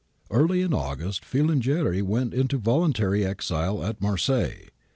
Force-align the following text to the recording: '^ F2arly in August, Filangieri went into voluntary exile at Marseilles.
'^ 0.29 0.31
F2arly 0.35 0.65
in 0.65 0.73
August, 0.73 1.23
Filangieri 1.23 2.01
went 2.01 2.33
into 2.33 2.57
voluntary 2.57 3.23
exile 3.23 3.85
at 3.85 4.01
Marseilles. 4.01 4.69